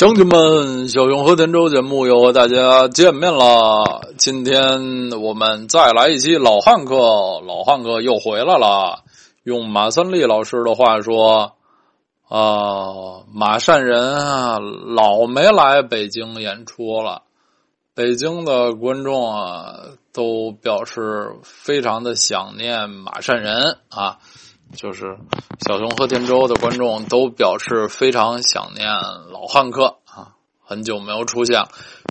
[0.00, 4.00] 乡亲们，小熊和田周节目又和大家见面了。
[4.16, 6.96] 今天我们再来一期老汉克，
[7.46, 9.04] 老汉克又回来了。
[9.42, 11.52] 用马三立老师的话说，
[12.30, 17.24] 啊，马善人啊，老没来北京演出了。
[17.94, 19.80] 北京的观众啊，
[20.14, 24.16] 都表示非常的想念马善人啊。
[24.74, 25.18] 就是
[25.66, 28.88] 小熊和田周的观众都表示非常想念
[29.30, 31.64] 老汉克啊，很久没有出现，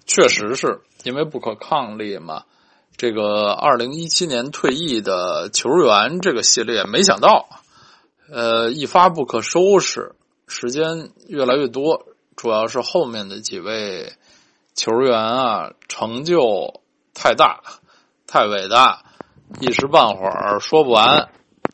[0.06, 2.44] 确实是因为不可抗力嘛。
[2.98, 7.48] 这个二零一七年退役的球员这个系列，没想到，
[8.30, 10.16] 呃，一发不可收拾，
[10.48, 14.14] 时间越来越多，主要是后面的几位
[14.76, 16.82] 球员啊，成就
[17.14, 17.62] 太大，
[18.28, 19.04] 太伟大，
[19.62, 21.30] 一时半会儿说不完。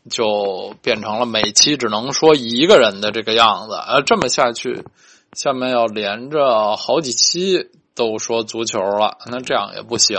[0.08, 4.86] 就变成了每期只能说一个人的这个样子，呃，这么下去，
[5.34, 10.17] 下面要连着好几期都说足球了，那这样也不行，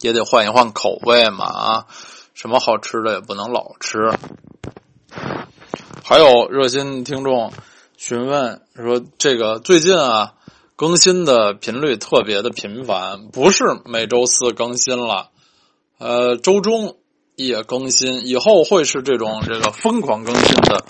[0.00, 1.86] 也得换一换口味嘛啊，
[2.34, 4.10] 什么好吃的也不能老吃。
[6.02, 7.52] 还有热心听众
[7.96, 10.34] 询问说，这个最近啊，
[10.74, 15.30] 更新的频率特别的频繁，不是每周四更新了，
[15.98, 16.96] 呃，周中。
[17.38, 20.84] 也更新，以后会是这种这个疯狂更新的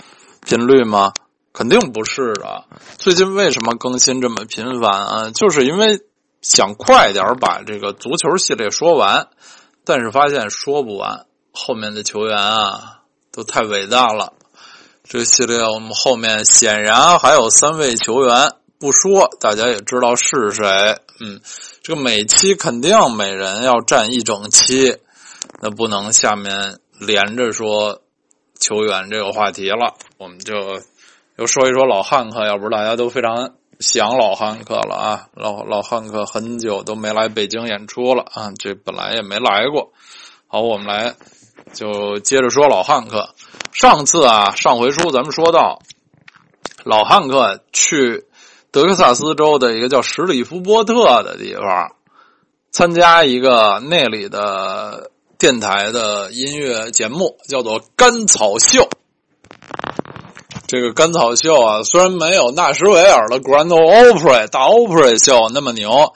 [0.47, 1.13] 频率吗？
[1.53, 2.65] 肯定不是的。
[2.97, 5.31] 最近为什么更新这么频繁啊？
[5.31, 6.01] 就是因为
[6.41, 9.29] 想快点把这个足球系列说完，
[9.85, 14.33] 但是发现说不完，后面的球员啊都太伟大了。
[15.05, 20.97] 这个系列我们后面显然还有三位球员不说，大家也知道是谁。
[21.21, 21.41] 嗯，
[21.83, 24.97] 这个每期肯定每人要占一整期。
[25.61, 28.03] 那不能下面连着说
[28.59, 30.55] 球员这个话题了，我们就
[31.37, 39.93] 又说一说老汉克，要不是大家都非常想老汉克了啊，老老汉克很久都没来北京演出了啊，这本来也没来过。
[40.47, 41.15] 好，我们来
[41.73, 43.35] 就接着说老汉克。
[43.73, 45.81] 上次啊，上回书咱们说到
[46.85, 48.27] 老汉克去
[48.71, 51.97] 德克萨斯州的一个叫什里夫波特的地方
[52.71, 55.11] 参加一个那里的。
[55.39, 58.83] 电台的音乐节目叫做《甘草秀》。
[60.67, 66.13] 这个甘草秀啊，虽然没有纳什维尔的 Grand Opera 大 Opera 秀那么牛，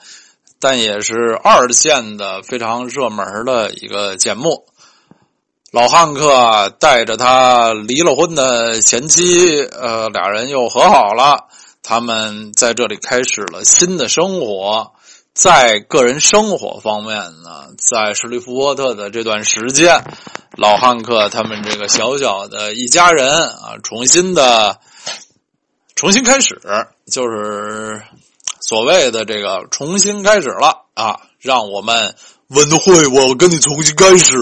[0.59, 4.65] 但也是二线的非常热门的一个节目。
[5.71, 11.47] 老汉克带着他离了婚的前妻，呃，俩人又和好了，
[11.81, 14.91] 他们在这里开始了新的生活。
[15.33, 20.03] 在个人生活方面呢，在史利夫波特的这段时间，
[20.57, 24.79] 老汉克他们这个小小的一家人啊，重新的
[25.95, 26.61] 重新开始，
[27.11, 28.03] 就是
[28.61, 31.19] 所谓的这个重新开始了啊！
[31.39, 32.15] 让我们
[32.49, 34.37] 文慧，我跟你重新开始。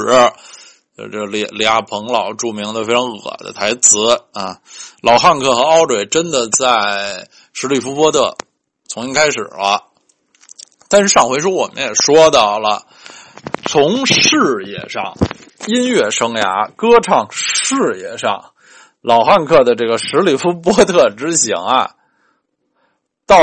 [0.98, 3.98] 这李李亚鹏老著名的非常恶的台词
[4.34, 4.60] 啊，
[5.02, 8.36] 老汉克和奥瑞真的在史利夫波特
[8.90, 9.86] 重新开始了。
[10.92, 12.84] 但是上回书我们也说到了，
[13.64, 15.14] 从事业上、
[15.66, 18.52] 音乐生涯、歌唱事业上，
[19.00, 21.92] 老汉克的这个史里夫波特之行啊，
[23.26, 23.38] 到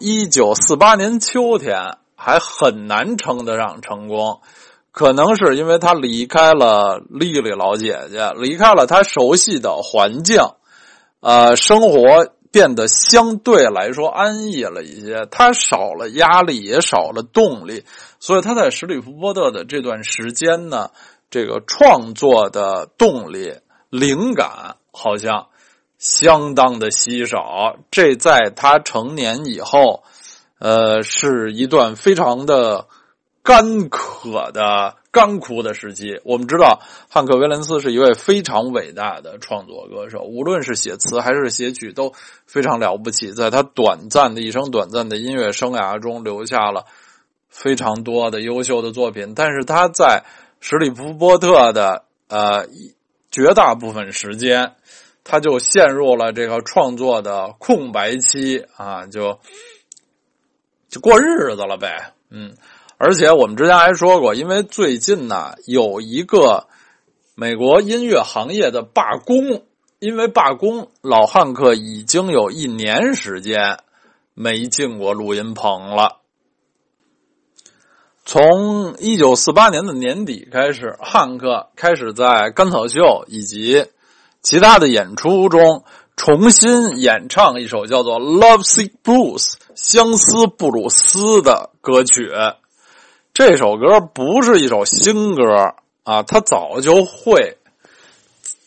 [0.00, 4.40] 一九四八年秋天还很难称得上成功，
[4.90, 10.40] 可能是因为他离开了丽丽老姐姐，离开了他熟悉的环境，
[11.20, 12.32] 呃，生活。
[12.54, 17.82] 变得相对来说安逸了一些，他少了压力，也少了动力，
[18.20, 20.92] 所以他在史里夫波特的这段时间呢，
[21.30, 23.54] 这个创作的动力、
[23.90, 25.48] 灵感好像
[25.98, 27.74] 相当的稀少。
[27.90, 30.04] 这在他成年以后，
[30.60, 32.86] 呃，是一段非常的
[33.42, 34.94] 干渴的。
[35.14, 42.12] 干枯的时期，我们知道汉克·威廉斯是一位非常伟大的创作歌手，无论是写词还是写曲都
[42.46, 43.32] 非常了不起。
[43.32, 46.84] 在他短暂的一生、短暂的音乐生涯中，留下了
[47.48, 49.34] 非常多的优秀的作品。
[49.36, 50.24] 但是他在
[50.58, 52.66] 史里夫波特的呃
[53.30, 54.74] 绝大部分时间，
[55.22, 59.38] 他就陷入了这个创作的空白期啊，就
[60.88, 62.56] 就过日子了呗，嗯。
[63.04, 66.68] 而且我们之前还说过，因为最近呢有一个
[67.34, 69.66] 美国音乐行业的罢工，
[69.98, 73.80] 因为罢工，老汉克已经有一年时间
[74.32, 76.20] 没进过录音棚了。
[78.24, 83.84] 从一九四八年的年底开始，汉克开始在甘草秀以及
[84.40, 85.84] 其他的演出中
[86.16, 89.42] 重新演唱一首叫做《Love Sick Blues》
[89.74, 92.32] 相思布鲁斯的歌曲。
[93.34, 95.42] 这首歌不是一首新歌
[96.04, 97.58] 啊，他早就会。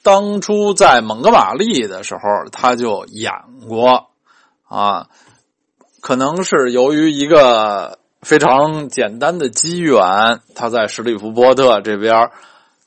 [0.04, 3.32] 当初在蒙哥马利的时候，他就演
[3.70, 4.10] 过
[4.68, 5.08] 啊。
[6.02, 12.30] 可能是由于一个非常简单的机缘，他在史蒂夫波特这边。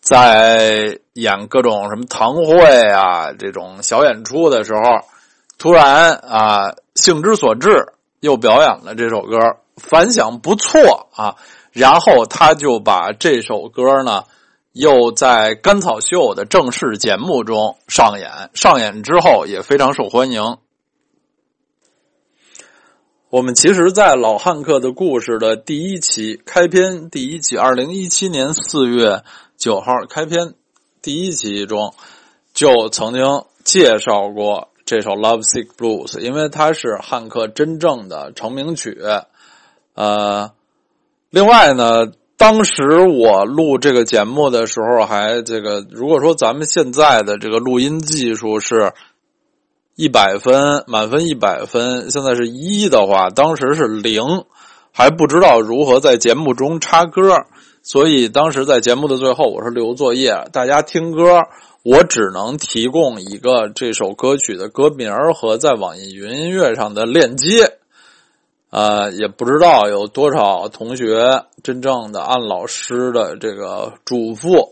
[0.02, 4.80] 在演各种什么堂会啊这种小演出的时候，
[5.58, 9.38] 突然啊兴之所至，又表演了这首歌，
[9.76, 11.36] 反响不错啊。
[11.72, 14.24] 然后他就把这首歌呢，
[14.72, 20.58] 又在甘草秀的正式节目中上演，上演之后也非常受欢迎。
[23.28, 29.22] 我们其实，在老汉克的故事的第一期开篇第一期，二零一七年四月。
[29.60, 30.54] 九号开篇
[31.02, 31.92] 第一集中
[32.54, 38.98] 就曾经介绍过这首《Love Sick Blues》，因为它是汉克真正的成名曲。
[39.92, 40.52] 呃，
[41.30, 48.92] 另外呢，当时我录这个节目的时候，还这个如果说咱们现在的这个录音技术是
[49.94, 54.22] 一百分满分一百分，现在是一的话，当时是零，
[54.90, 57.44] 还不知道如何在节目中插歌。
[57.82, 61.44] 所以当时在节目的最后，我是留作业，大家听歌，
[61.84, 67.78] 我只能提供一个这首歌曲的歌名和在网易云音乐上的链接。
[68.70, 74.70] 呃，也不知道有多少同学真正的按老师的这个嘱咐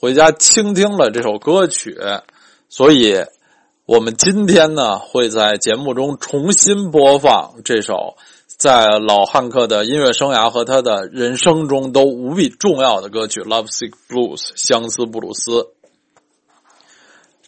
[0.00, 1.98] 回家倾听了这首歌曲，
[2.68, 3.24] 所以
[3.84, 8.16] 我们今天呢会在节目中重新播放这首。
[8.58, 15.70] 在老汉克的音乐生涯和他的人生中都无比重要的歌曲《Love Sick Blues》相思布鲁斯。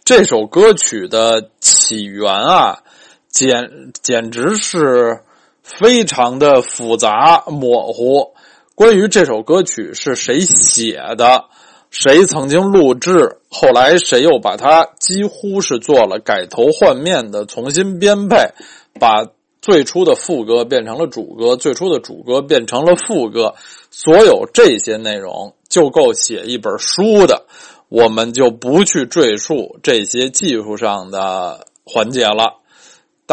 [0.05, 2.83] 这首歌曲的起源啊，
[3.29, 5.21] 简简直是
[5.65, 8.35] 非常的复杂模糊。
[8.77, 11.47] 关于这首歌曲是谁写的，
[11.91, 18.53] 谁曾经录制，后来谁又把它几乎是做了改头换面的重新编配，
[19.01, 19.27] 把。
[19.65, 23.55] 最初的副歌变成了主歌，最初的主歌变成了副歌，
[23.91, 27.47] 所有这些内容就够写一本书的，
[27.89, 32.61] 我们就不去赘述这些技术上的环节了。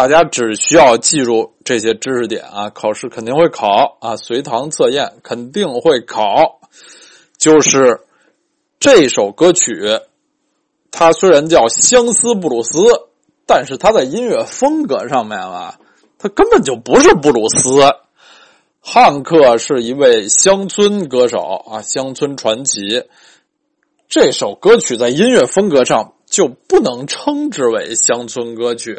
[0.01, 6.59] 大家只需要记住这些知识点啊，考试肯定会考啊，随堂测验肯定会考。
[7.37, 8.01] 就是
[8.79, 9.99] 这首歌曲，
[10.89, 12.79] 它虽然叫相思布鲁斯，
[13.45, 15.77] 但是它在音乐风格上面啊。
[16.17, 17.69] 它根本就不是布鲁斯，
[18.79, 21.37] 汉克是一位乡村歌手
[21.69, 23.03] 啊，乡村传奇。
[24.09, 28.97] 这首歌曲在音乐风格上就不能称之为乡村歌曲。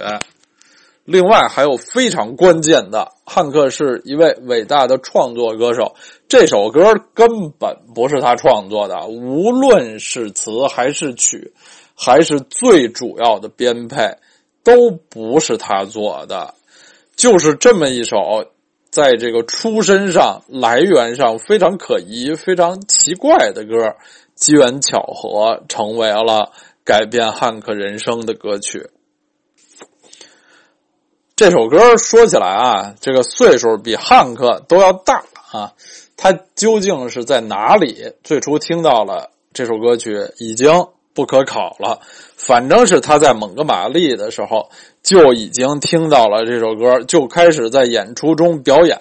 [1.05, 5.97] 另外还有非常关键的，汉克是一位伟大的创作歌手。
[6.29, 11.53] 这首歌根本不是他创作的，无论是词还是曲，
[11.97, 14.17] 还是最主要的编配，
[14.63, 16.55] 都不是他做的。
[17.17, 18.47] 就是这么一首，
[18.89, 23.97] 在这个出身上、来源上非常可疑、非常奇怪的歌，
[24.37, 26.53] 机缘巧合成为了
[26.85, 28.89] 改变汉克人生的歌曲。
[31.43, 35.73] 这首歌说起来啊，这个岁数比汉克都要大啊。
[36.17, 41.99] 他究竟是在哪里最初听到了这首歌曲，已经不可考了。
[42.37, 44.71] 反正是他在蒙哥马利的时候。
[45.03, 49.01] 就已经听到了这首歌，就开始在演出中表演。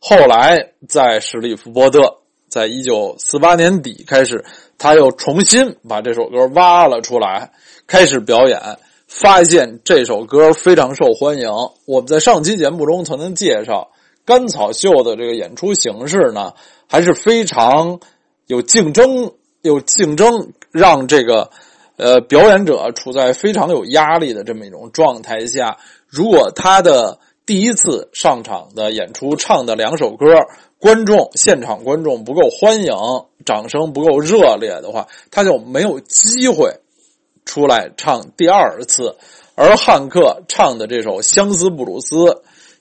[0.00, 2.16] 后来在史蒂夫波特，
[2.48, 4.44] 在一九四八年底开始，
[4.78, 7.52] 他又重新把这首歌挖了出来，
[7.86, 8.60] 开始表演。
[9.08, 11.48] 发现这首歌非常受欢迎。
[11.86, 13.90] 我们在上期节目中曾经介绍，
[14.24, 16.52] 甘草秀的这个演出形式呢，
[16.86, 17.98] 还是非常
[18.46, 21.50] 有竞争，有竞争，让这个。
[22.00, 30.26] 呃，表演者处在非常有压力的这么一种状态下，如果他的第一次上场的演出唱的两首歌，
[30.78, 32.92] 观众现场观众不够欢迎，
[33.44, 36.72] 掌声不够热烈的话，他就没有机会
[37.48, 39.16] 出来唱第二次。
[39.56, 42.16] 而汉克唱的这首《相思布鲁斯》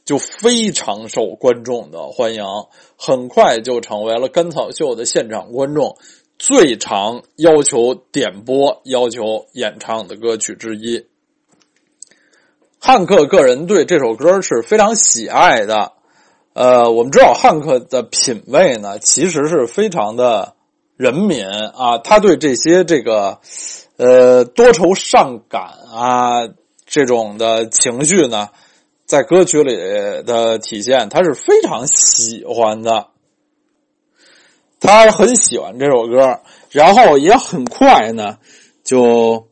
[0.06, 2.44] 就非常受观众的欢迎，
[2.98, 5.98] 很快就成为了甘草秀的现场观众。
[6.38, 11.08] 最常要求点播、要求演唱的歌曲之一。
[12.80, 15.94] 汉克个人对这首歌是非常喜爱的。
[16.54, 20.54] 呃，我们知道汉克的品味呢，其实是非常的
[20.96, 21.98] 人民啊。
[21.98, 23.40] 他对这些这个
[23.98, 25.62] 呃多愁善感
[25.94, 26.48] 啊，
[26.86, 28.50] 这种的情绪呢，
[29.06, 29.76] 在歌曲里
[30.24, 33.08] 的体现，他是非常喜欢的。
[34.80, 36.40] 他很喜欢这首歌，
[36.70, 38.38] 然后也很快呢，
[38.84, 39.48] 就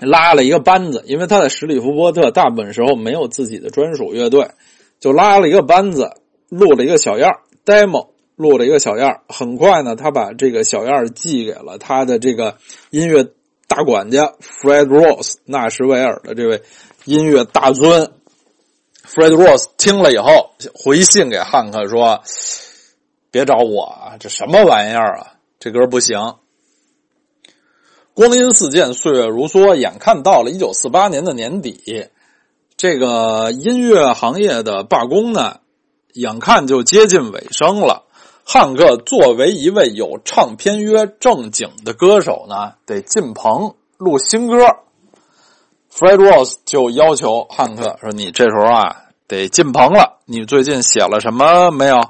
[0.00, 4.52] 拉了一个班子，因为他在史蒂夫波特大部分时候没有自己的专属乐队，
[5.00, 6.12] 就拉了一个班子，
[6.48, 12.56] 录了一个小样 demo，录了一个小样很快呢，他把这个小样寄给了他的这个
[12.88, 13.26] 音乐
[13.66, 16.62] 大管家 Fred Ross 纳什维尔的这位
[17.04, 18.10] 音乐大尊。
[19.06, 22.22] Fred Ross 听了以后回信给汉克说。
[23.30, 24.16] 别找我啊！
[24.18, 25.34] 这什么玩意儿啊？
[25.60, 26.36] 这歌不行。
[28.14, 32.06] 光阴似箭，岁月如梭，眼看到了一九四八年的年底，
[32.78, 35.60] 这个音乐行业的罢工呢，
[36.14, 38.06] 眼看就接近尾声了。
[38.50, 44.56] 汉克作为一位有唱片约正经的歌手呢，得进棚录新歌。
[45.92, 50.20] Fred Ross 就要求汉克说：“你这时候啊，得进棚了。
[50.24, 52.00] 你最近写了什么没有？”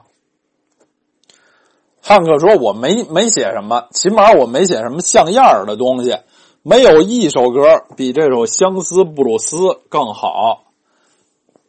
[2.00, 6.18] 汉克说：“我没没写什么，起码我没写什么像样的东西。
[6.62, 9.57] 没有一首歌比这首《相思布鲁斯》
[9.88, 10.66] 更好。”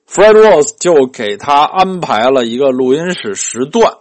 [0.08, 3.94] Fred Rose 就给他安排了一个录音室时段，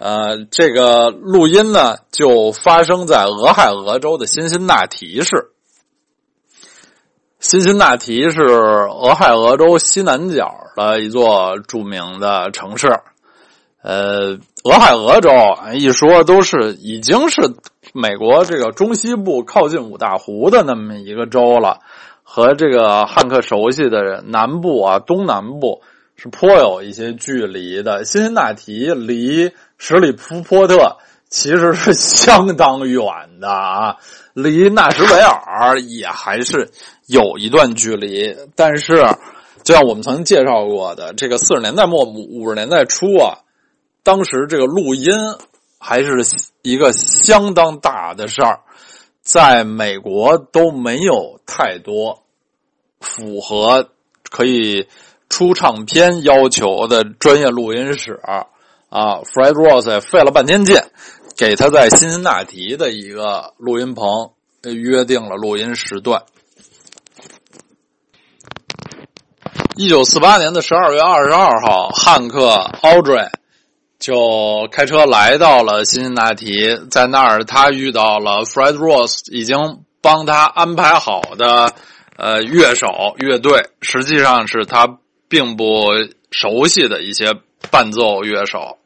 [0.00, 5.50] 呃，这个录音呢就发生在俄亥俄州的辛辛那提市。
[7.38, 12.88] 辛辛那提是俄亥俄州西南角的一座著名的城市。
[13.82, 15.30] 呃，俄亥俄州
[15.74, 17.42] 一说都是已经是
[17.92, 21.80] 美国这个中西部靠近五大湖的那么一个州了，
[22.22, 25.82] 和这个汉克熟悉的南部啊东南部
[26.16, 28.04] 是颇有一些距离的。
[28.06, 29.52] 辛辛那提离
[29.82, 30.98] 十里夫波特
[31.30, 33.02] 其实是相当远
[33.40, 33.96] 的啊，
[34.34, 36.70] 离纳什维尔也还是
[37.06, 38.36] 有一段距离。
[38.54, 39.06] 但是，
[39.64, 43.38] 就像我们曾经介绍过的，这个四十年代末五十年代初啊。
[44.02, 45.14] 当时这个录音
[45.78, 46.26] 还是
[46.60, 48.60] 一个相当大的事儿，
[49.22, 52.22] 在美国都没有太多
[53.00, 53.88] 符合
[54.30, 54.88] 可以
[55.30, 58.44] 出唱片要求的专业录音室啊。
[58.90, 60.76] 啊 Fred Ross 费了半天劲，
[61.38, 64.32] 给他在辛辛那提的一个录音棚
[64.62, 66.22] 约定了录音时段。
[69.76, 73.30] 一九四八年的十二月二十二号，汉克 Audrey。
[73.98, 81.74] 就开车来到了辛辛那提，在那儿他遇到了 Fred Ross 已经帮他安排好的
[82.16, 84.96] 呃乐手乐队，实际上是他
[85.28, 85.90] 并不
[86.30, 87.34] 熟悉的一些
[87.70, 88.78] 伴奏乐手。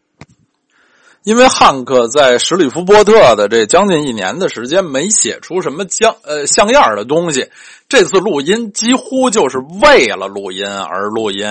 [1.25, 7.50] 因为汉克在史里夫波特的这将近一年的时间没写出什么将呃像样的东西，
[7.88, 11.47] 这次录音几乎就是为了录音而录音。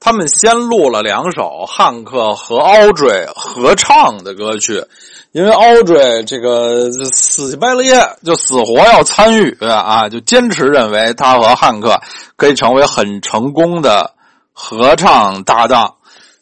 [0.00, 4.84] 他们先录了两首汉克和 Audrey 合唱的歌曲，
[5.30, 12.00] 因为 Audrey 这个死乞白赖就死活要参与啊，就坚持认为他和汉克
[12.36, 14.14] 可以成为很成功的
[14.52, 15.94] 合唱搭档。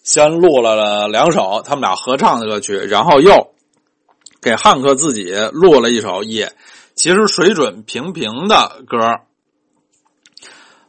[0.04, 3.50] 先录了两首他们俩合唱的歌曲，然后又
[4.40, 6.52] 给汉克自己录了一首也
[6.94, 8.98] 其实水准平平的歌，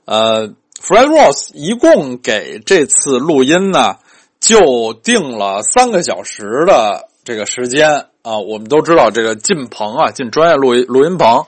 [0.06, 0.54] 呃。
[0.78, 3.96] Fred Ross 一共给这次录音呢，
[4.40, 7.90] 就定了三个小时的这个时间
[8.22, 8.38] 啊。
[8.38, 11.46] 我们都知道，这个进棚啊，进专业录音录音棚，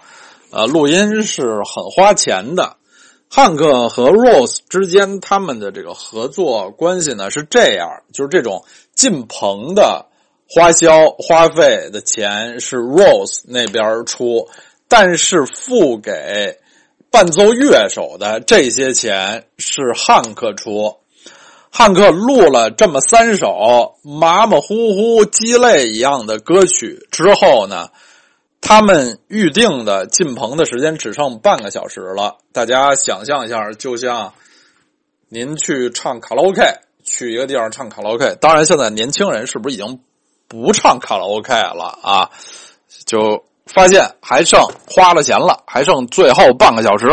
[0.49, 2.77] 呃，录音是很花钱的。
[3.29, 8.63] 汉克和 Rose 之间他们的这个合作关系呢是这样，就是这种
[8.95, 10.05] 进棚的
[10.49, 14.47] 花销花费的钱是 Rose 那边出，
[14.87, 16.59] 但是付给。
[17.09, 20.97] 伴奏乐手的这些钱是汉克出，
[21.71, 27.87] 汉克录了这么三首马马虎虎、鸡肋一样的歌曲之后呢，
[28.61, 32.37] 他们预定的进棚的时间只剩半个小时了。
[32.51, 34.33] 大家想象一下，就像
[35.29, 36.61] 您去唱卡拉 OK，
[37.03, 40.01] 去一个地方唱卡拉 OK，当然现在年轻人是不是已经
[40.47, 42.29] 不唱卡拉 OK 了啊？
[43.05, 43.43] 就。
[43.67, 47.05] 发现还剩花了钱了，还剩最后半个小时，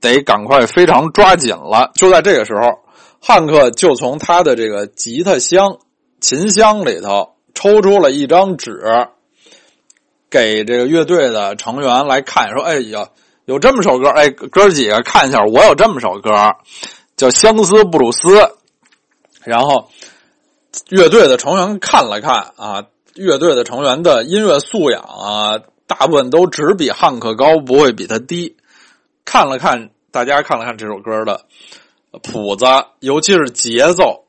[0.00, 1.92] 得赶快非常抓紧了。
[1.94, 2.80] 就在这个时候，
[3.20, 5.78] 汉克就从他的这个吉他箱、
[6.20, 8.82] 琴箱里头抽出了一张纸，
[10.30, 13.08] 给这个乐队的成员来看，说：“哎呀，
[13.46, 16.30] 有这么首歌，哎，哥几个看一下，我有这么首歌，
[17.16, 18.28] 叫《相思布鲁斯》。”
[19.44, 19.90] 然后
[20.88, 22.84] 乐队的成员看了看啊。
[23.14, 25.58] 乐队的成员的音乐素养啊，
[25.88, 28.56] 大部分都只比汉克高，不会比他低。
[29.24, 31.40] 看了看，大家看了看这首歌的
[32.22, 32.64] 谱子，
[33.00, 34.26] 尤其是节奏，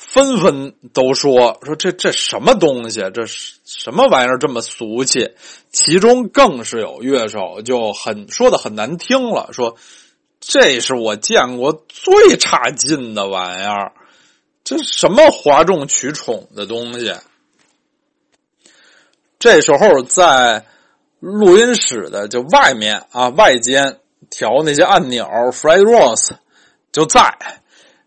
[0.00, 3.00] 纷纷都说说这这什么东西？
[3.12, 4.38] 这是什么玩意儿？
[4.38, 5.32] 这么俗气？
[5.70, 9.76] 其中更是有乐手就很说的很难听了，说
[10.40, 13.92] 这是我见过最差劲的玩意儿，
[14.64, 17.14] 这什么哗众取宠的东西？
[19.38, 20.64] 这时候在
[21.20, 26.30] 录音室的就外面啊，外间调那些按钮，Fred Ross
[26.90, 27.20] 就在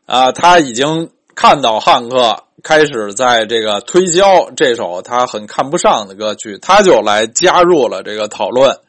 [0.05, 8.79] 啊，他已经看到汉克开始在这个推销这首他很看不上的歌曲，他就来加入了这个讨论，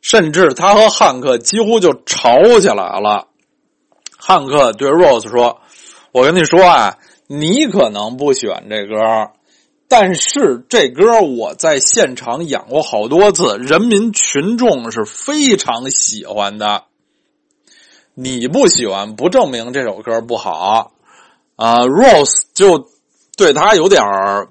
[0.00, 3.26] 甚至他和汉克几乎就吵起来了。
[4.16, 5.60] 汉克对 Rose 说
[6.12, 8.94] ：“我跟你说啊，你可能不喜欢这歌。”
[9.90, 16.84] 但是这歌我在现场演过好多次，人民群众是非常喜欢的。
[18.12, 20.92] 你不喜欢不证明这首歌不好
[21.58, 22.86] 啊！Rose 就
[23.36, 24.48] 对他有点儿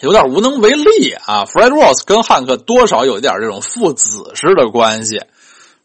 [0.00, 1.44] 有点无能为力啊。
[1.44, 5.20] Fred Rose 跟汉克多少有一点这种父子式的关系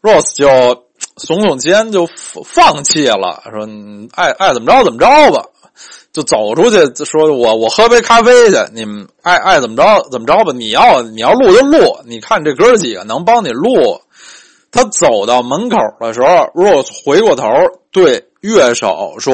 [0.04, 0.48] ，Rose 就
[1.18, 2.08] 耸耸肩就
[2.46, 5.50] 放弃了，说你爱爱怎么着怎么着吧。
[6.12, 10.52] 就走出去，说我我喝杯咖啡去，你们爱爱怎么着怎么着吧。
[10.54, 14.02] 你要你要录就录，你看这哥几个能帮你录。
[14.72, 17.46] 他走到门口的时候，Rose 回过头
[17.92, 19.34] 对乐手说：“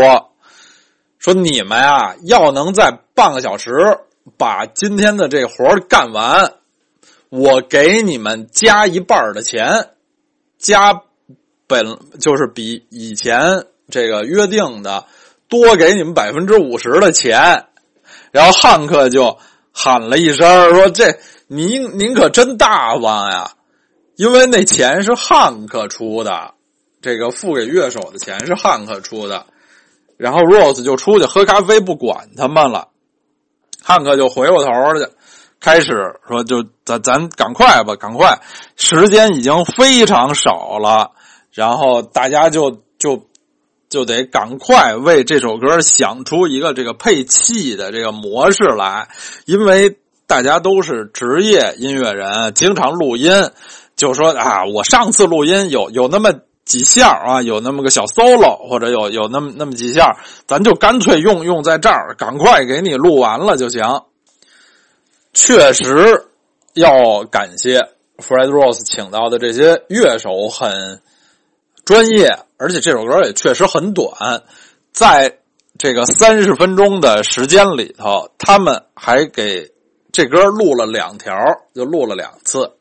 [1.25, 3.72] 说你们啊，要能在半个小时
[4.38, 6.53] 把今天的这活干完，
[7.29, 9.89] 我给你们加一半的钱，
[10.60, 11.01] 加
[11.65, 15.05] 本就是比以前这个约定的。”
[15.50, 17.65] 多给你们百分之五十的钱，
[18.32, 19.38] 然后汉克就
[19.72, 21.17] 喊了一声说：“这
[21.48, 23.51] 您您可真大方呀！”
[24.17, 26.55] 因为那钱是汉克出的，
[27.01, 29.46] 这个付给乐手的钱是汉克出的。
[30.17, 32.87] 然后 Rose 就出去喝咖啡，不管他们了。
[33.83, 35.07] 汉克就回过头去，
[35.59, 38.40] 开始说：“就咱咱赶快吧，赶快，
[38.75, 41.11] 时间已经非常少了。”
[41.51, 43.27] 然后大家就就。
[43.87, 49.07] 就得赶快为这首歌想出一个这个配器的这个模式来，
[49.46, 53.31] 因为大家都是职业音乐人，经常录音。
[53.96, 56.33] 就说啊，我上次录音有有那么
[56.66, 63.82] 几下啊，有那么个小 solo，或者有有那么那么几下，咱就干脆用用在这儿，赶快给你录完了就行。
[65.34, 66.25] 确实
[66.74, 67.80] 要感谢
[68.18, 71.01] Fred Ross 请到的这些乐手很。
[71.86, 74.42] 专业，而且这首歌也确实很短，
[74.92, 75.38] 在
[75.78, 79.72] 这个三十分钟的时间里头，他们还给
[80.12, 81.38] 这歌录了两条，
[81.75, 82.72] 就录了两次。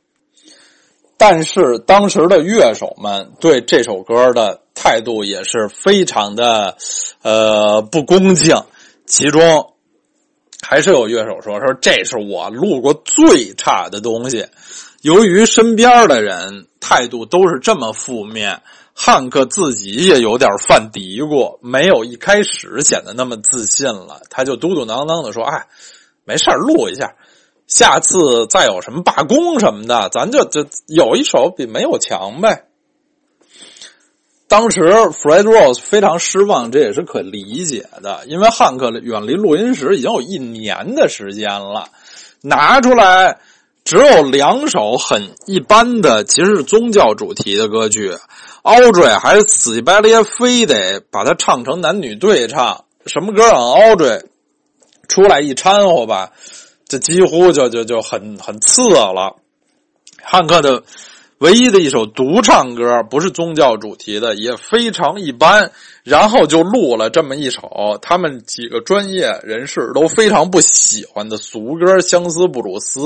[1.16, 6.76] 但是当时的乐手们对这首歌的态度也是非常的，
[7.22, 8.56] 呃，不恭敬。
[9.06, 9.74] 其中
[10.62, 14.46] 还是有乐手说：“说这是我录过最差的东西。”
[15.02, 18.62] 由于身边的人态度都是这么负面。
[18.96, 24.22] 汉克自己也有点犯嘀咕，没有一开始显得那么自信了。
[24.30, 25.66] 他就嘟嘟囔囔的说：“哎，
[26.22, 27.16] 没事录一下，
[27.66, 32.64] 下次再有什么罢工什么的，咱就就有一首比没有强呗。”
[34.46, 41.88] 当时 Fred Rose 非常失望，这也是可理解的，因为汉克远离录音室已经有一年的时间了，
[42.40, 43.40] 拿出来
[43.84, 48.16] 只有两首很一般的，其实是宗教主题的歌曲。
[48.62, 52.84] Audrey 还是死乞白咧，非得把它唱成男女对唱。
[53.06, 54.24] 什么歌让 Audrey
[55.08, 56.32] 出来一掺和吧，
[56.94, 59.34] 这几乎就就就很很次了。
[60.22, 60.84] 汉克的
[61.38, 65.72] 唯一的一首独唱歌，不是宗教主题的，也非常一般。
[66.04, 73.00] 然后就录了这么一首，他们几个专业人士都非常不喜欢的俗歌《相思布鲁斯》。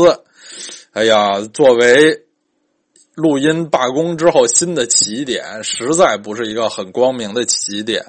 [0.92, 2.24] 哎呀，作为。
[3.14, 8.04] 录音罢工之后，新的起点实在不是一个很光明的起点。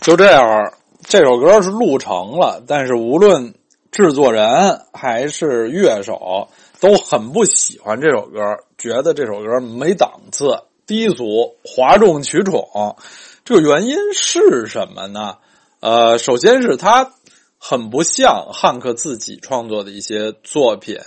[0.00, 0.72] 就这样，
[1.08, 3.52] 这首歌是录成了，但是无论
[3.92, 6.48] 制作人还是乐手
[6.80, 8.40] 都很不喜欢这首歌，
[8.76, 12.96] 觉得这首歌没档次、低俗、哗众取宠。
[13.44, 15.36] 这个原因是什么呢？
[15.78, 17.12] 呃，首先是他
[17.58, 20.98] 很不像汉克自己创作的一些作品。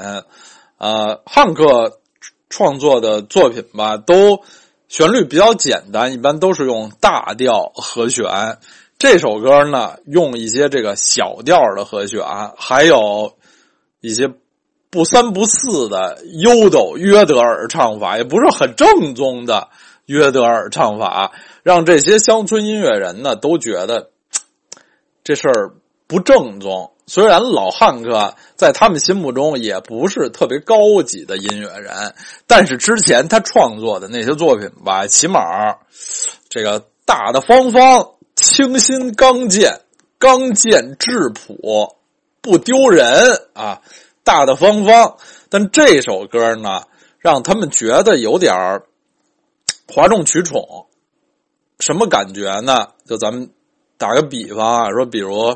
[0.77, 1.99] 呃，汉克。
[2.47, 4.43] 创作的作品吧，都
[4.87, 8.59] 旋律比较简单，一般都是用大调和弦。
[9.07, 12.23] 这首歌呢，用一些这个小调的和弦，
[12.57, 13.37] 还有
[14.01, 14.31] 一些
[14.89, 19.67] 不三不四的优斗约德尔唱法，也不是很正宗的
[20.07, 24.09] 约德尔唱法，让这些乡村音乐人呢都觉得
[25.23, 25.75] 这事儿
[26.07, 26.91] 不正宗。
[27.05, 32.15] 虽然老汉克在他们心目中也不是特别高级的音乐人，
[32.47, 35.75] 但是之前他创作的那些作品吧，起码
[36.49, 38.14] 这个大大方方、
[38.45, 39.81] 清新刚健、
[40.19, 41.97] 刚健质朴，
[42.41, 43.81] 不丢人啊。
[44.23, 45.17] 大大方方，
[45.49, 46.83] 但这首歌呢，
[47.17, 48.83] 让他们觉得有点儿
[49.91, 50.85] 哗众取宠。
[51.79, 52.89] 什么感觉呢？
[53.07, 53.49] 就咱们
[53.97, 55.55] 打个比方啊，说比如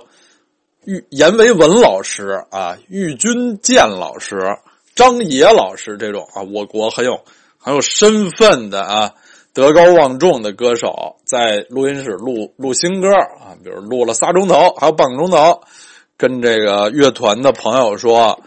[0.84, 4.36] 玉阎维文老师啊，郁钧剑老师、
[4.96, 7.24] 张野老师这种啊，我国很有
[7.60, 9.14] 很有身份的啊，
[9.60, 15.62] 德高望重的歌手，在录音室录录新歌啊，比如录了仨钟头，还有半个钟头，
[16.18, 18.40] 跟这个乐团的朋友说。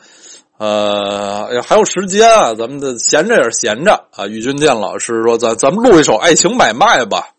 [0.58, 4.28] 呃，还有时间啊，咱们的闲着也是闲着啊。
[4.28, 7.30] 于军健老师说：“咱咱们录一首《爱情买卖》吧。”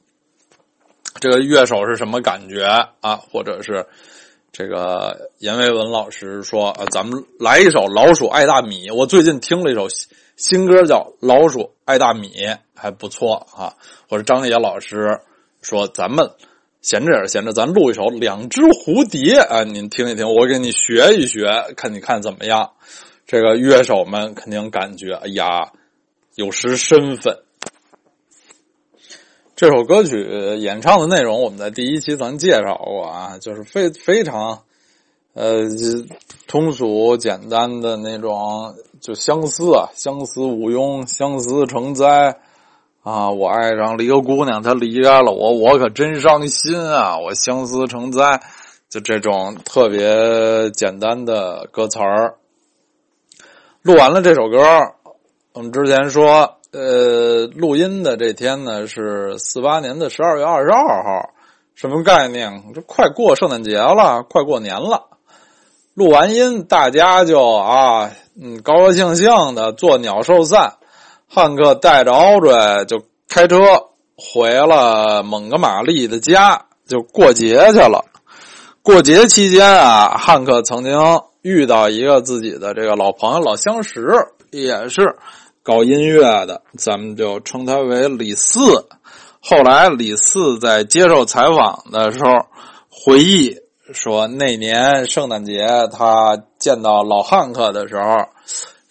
[1.22, 2.66] 这个乐手是什么感觉
[3.00, 3.16] 啊？
[3.16, 3.86] 或者是
[4.52, 9.88] 这个阎维文老师说：“啊，咱们来一首《老鼠爱大米》。”我最近听了一首
[10.36, 12.30] 新歌，叫《老鼠爱大米》，
[12.76, 13.76] 还不错啊。
[14.10, 15.22] 或者张野老师
[15.62, 16.32] 说：“咱们
[16.82, 22.72] 闲着也是闲着，咱录一首《两只蝴蝶》啊，您听一听，我给你学一学，看你看怎么样。”
[23.26, 25.72] 这个乐手们肯定感觉，哎呀，
[26.36, 27.40] 有失身份。
[29.56, 30.20] 这首歌曲
[30.60, 34.64] 演唱的内容，我们在第一期曾介绍过啊，就是非非常
[35.34, 35.62] 呃
[36.48, 42.38] 通俗简单的那种，就相思啊，相思无庸，相思成灾
[43.04, 43.30] 啊！
[43.32, 47.18] 我爱上了一个姑娘，她离开了我，我可真伤心啊！
[47.18, 48.40] 我相思成灾，
[48.90, 52.36] 就这种特别简单的歌词儿。
[53.82, 54.64] 录完了这首歌，
[55.52, 61.32] 我们之前说，呃，录音的这天呢是四八年的十二月二十二号，
[61.76, 62.72] 什么概念？
[62.74, 65.08] 这快过圣诞节了，快过年了。
[65.94, 70.76] 录完音，大家就啊，嗯，高高兴兴的做鸟兽散。
[71.28, 73.58] 汉克带着奥瑞就开车
[74.16, 78.06] 回了蒙哥马利的家，就过节去了。
[78.82, 80.94] 过节期间啊，汉克曾经。
[81.44, 84.08] 遇到一个自己的这个老朋友、老相识，
[84.50, 85.18] 也是
[85.62, 88.86] 搞音乐的，咱们就称他为李四。
[89.42, 92.32] 后来李四在接受采访的时候
[92.90, 93.58] 回忆
[93.94, 98.28] 说，那年圣诞节他见到老汉克的时候，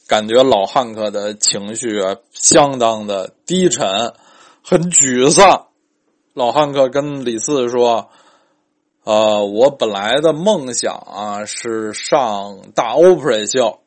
[0.07, 2.01] 感觉老汉克的情绪
[2.33, 4.15] 相当的低沉，
[4.63, 5.67] 很沮丧。
[6.33, 8.09] 老汉克跟李四说。
[9.05, 13.81] 呃，我本来的梦想啊是上大 opera 秀，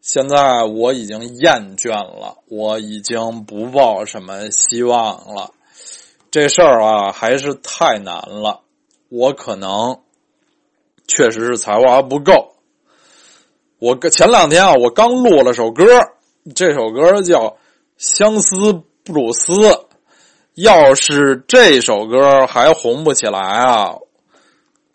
[0.00, 5.52] 现在我已经厌倦了，我已经不抱什么希望了。
[6.32, 8.62] 这事儿啊还是太难了，
[9.08, 10.00] 我可能
[11.10, 12.54] 确实是才华不够。
[13.80, 15.84] 我前两天啊，我刚录了首歌，
[16.54, 17.48] 这首歌叫
[17.96, 18.72] 《相思
[19.04, 19.52] 布鲁斯》。
[20.54, 23.96] 要是这首歌还红不起来啊！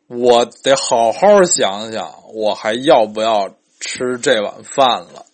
[0.07, 3.49] 我得好好想想，我还要不要
[3.79, 5.25] 吃这碗饭了？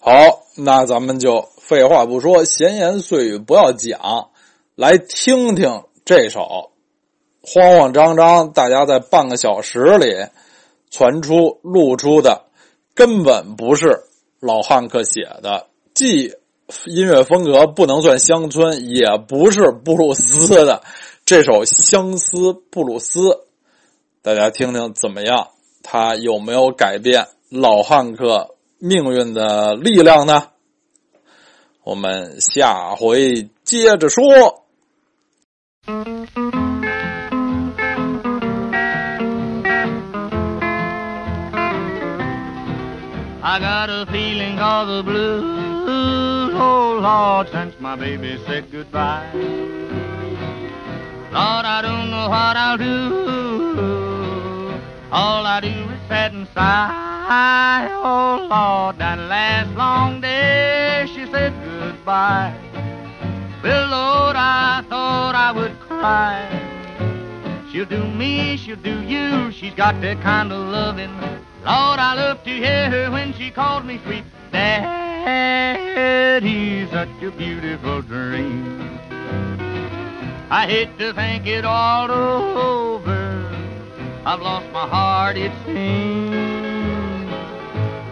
[0.00, 0.12] 好，
[0.56, 4.30] 那咱们就废话不说，闲言碎语不要讲，
[4.74, 6.72] 来听听这首
[7.46, 10.26] 慌慌张张，大家在半个小时里
[10.90, 12.46] 传出录出的，
[12.94, 14.00] 根本不是
[14.40, 16.34] 老汉克写的，既
[16.86, 20.82] 音乐风格不能算乡村，也不是布鲁斯的。
[21.26, 23.20] 这首《相思布鲁斯》，
[24.22, 25.48] 大家听听怎么样？
[25.82, 30.48] 他有没有改变老汉克命运的力量呢？
[31.82, 34.64] 我们下回接着说。
[47.04, 49.30] Lord, since my baby said goodbye.
[51.32, 53.14] Lord, I don't know what I'll do.
[55.12, 57.88] All I do is sit and sigh.
[57.90, 62.56] Oh, Lord, that last long day she said goodbye.
[63.62, 66.48] Well, Lord, I thought I would cry.
[67.70, 69.52] She'll do me, she'll do you.
[69.52, 71.43] She's got that kind of loving.
[71.64, 74.24] Lord, I love to hear her when she calls me sweet.
[74.52, 74.90] Daddy's
[76.90, 78.98] such a beautiful dream.
[80.50, 83.48] I hate to think it all over.
[84.26, 87.32] I've lost my heart, it seems.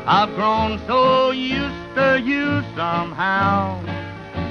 [0.07, 3.83] I've grown so used to you somehow.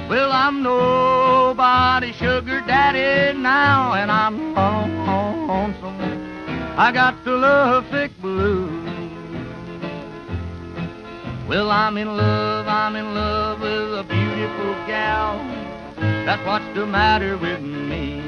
[0.08, 5.98] Well, I'm nobody's sugar daddy now, and I'm lonesome.
[6.78, 8.61] I got the love sick blues.
[11.52, 15.36] Well, I'm in love, I'm in love with a beautiful gal.
[16.24, 18.22] That's what's the matter with me.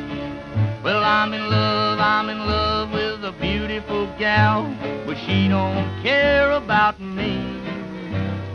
[0.85, 4.65] Well, I'm in love, I'm in love with a beautiful gal,
[5.07, 7.63] but she don't care about me.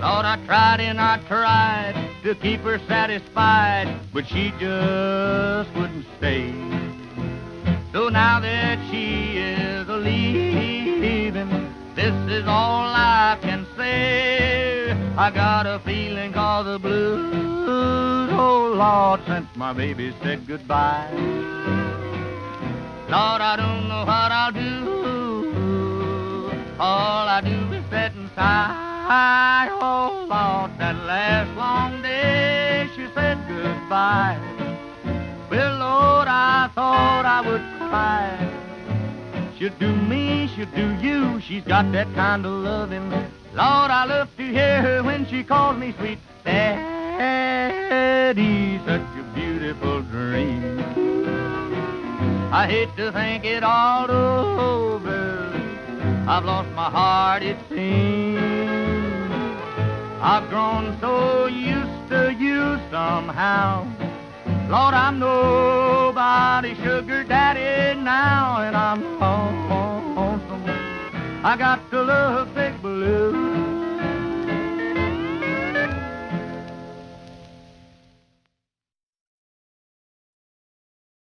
[0.01, 6.51] Thought I tried and I tried to keep her satisfied, but she just wouldn't stay.
[7.91, 11.49] So now that she is leaving,
[11.95, 14.38] this is all I can say.
[15.19, 21.11] I got a feeling called the blues, oh Lord, since my baby said goodbye.
[23.09, 24.87] Lord, I don't know what I'll do.
[26.79, 29.67] All I do is sit and sigh.
[29.71, 34.39] Oh, Lord, that last long day she said goodbye.
[35.51, 38.39] Well, Lord, I thought I would cry.
[39.57, 41.41] She'll do me, she'll do you.
[41.41, 43.09] She's got that kind of loving.
[43.09, 46.79] Lord, I love hear her when she calls me sweet daddy.
[48.85, 50.79] Such a beautiful dream.
[52.51, 55.51] I hate to think it all over.
[56.27, 58.39] I've lost my heart, it seems.
[60.21, 63.85] I've grown so used to you somehow.
[64.67, 70.63] Lord, I'm nobody's sugar daddy now, and I'm lonesome.
[71.43, 73.48] I got to love big blue.